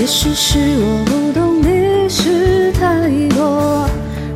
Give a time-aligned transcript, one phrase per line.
[0.00, 3.88] 也许是我不懂的事太多，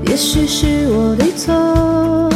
[0.07, 2.31] 也许是我的错，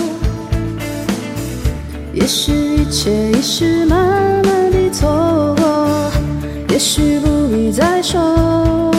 [2.15, 3.99] 也许一切已是慢
[4.45, 6.11] 慢的错过，
[6.71, 8.96] 也许不必再说。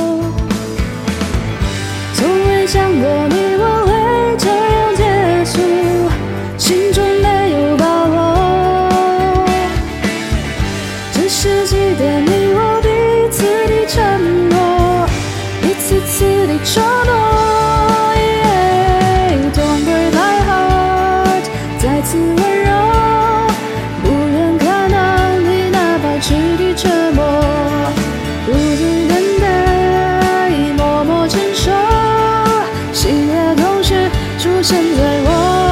[34.98, 35.29] 在我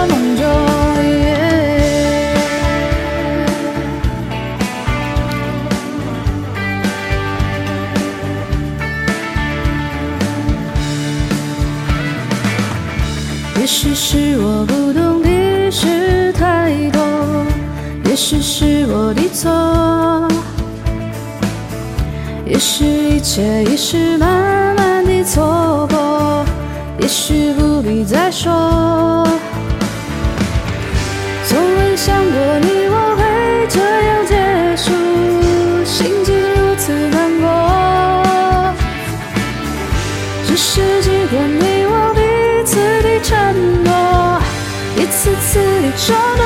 [0.07, 0.43] 梦中。
[13.59, 17.01] 也许是我不懂的事太多，
[18.05, 19.49] 也许是我的错，
[22.45, 25.94] 也许一切已是慢慢的错过，
[27.05, 28.51] 也许不必再说。
[31.47, 34.33] 从未想过你我会这样结
[34.75, 34.89] 束，
[35.85, 38.73] 心竟如此难过。
[40.47, 42.21] 只是习惯你我彼
[42.65, 44.41] 此的承诺，
[44.97, 46.43] 一次次的承诺。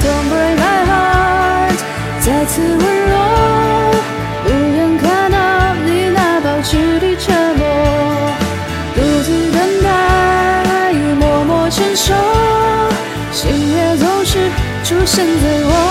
[0.00, 1.76] Don't break my heart，
[2.22, 3.14] 再次温柔，
[11.96, 12.14] 说，
[13.32, 14.50] 喜悦，总是
[14.84, 15.85] 出现在我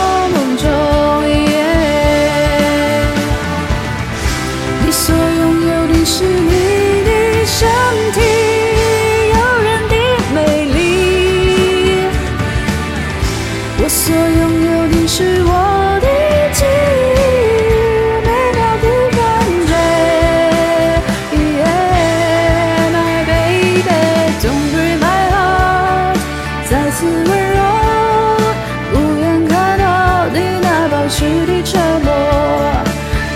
[31.85, 32.09] 的沉默。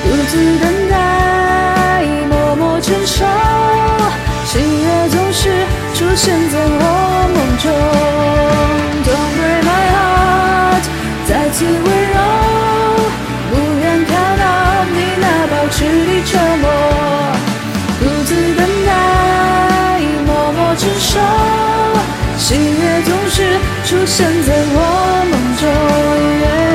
[0.04, 0.94] 独自等待，
[2.30, 3.26] 默默承受，
[4.46, 5.50] 喜悦总是
[5.94, 6.84] 出现在我
[7.36, 7.66] 梦中。
[9.06, 10.84] Don't break my heart，
[11.28, 12.18] 再次温柔，
[13.50, 14.44] 不愿看到
[14.94, 16.30] 你那保持的沉
[16.60, 16.66] 默。
[18.00, 18.90] 独自等待，
[20.26, 21.20] 默默承受，
[22.38, 23.38] 喜悦总是
[23.86, 24.78] 出现在我
[25.30, 26.69] 梦中。